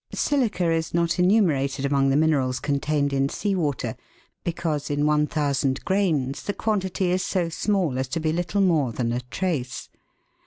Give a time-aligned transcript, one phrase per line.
[0.15, 3.95] Silica is not enumerated among the minerals contained in sea water,
[4.43, 9.11] because in 1,000 grains the quantity is so small as to be little more than
[9.11, 9.89] a trace.